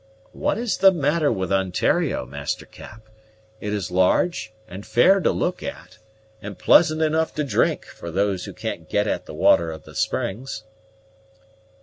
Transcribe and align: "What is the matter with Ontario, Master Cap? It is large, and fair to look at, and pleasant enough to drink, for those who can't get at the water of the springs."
"What 0.31 0.57
is 0.57 0.77
the 0.77 0.91
matter 0.91 1.31
with 1.31 1.53
Ontario, 1.53 2.25
Master 2.25 2.65
Cap? 2.65 3.07
It 3.59 3.71
is 3.71 3.91
large, 3.91 4.51
and 4.67 4.83
fair 4.83 5.19
to 5.19 5.31
look 5.31 5.61
at, 5.61 5.99
and 6.41 6.57
pleasant 6.57 7.03
enough 7.03 7.35
to 7.35 7.43
drink, 7.43 7.85
for 7.85 8.09
those 8.09 8.45
who 8.45 8.53
can't 8.53 8.89
get 8.89 9.05
at 9.05 9.27
the 9.27 9.35
water 9.35 9.71
of 9.71 9.83
the 9.83 9.93
springs." 9.93 10.63